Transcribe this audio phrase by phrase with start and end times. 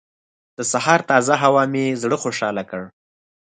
[0.57, 2.81] د سهار تازه هوا مې زړه خوشحاله کړ.